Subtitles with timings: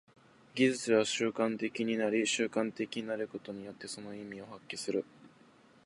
[0.55, 5.05] 技術は習慣的になり、習慣的になることによってその意味を発揮する。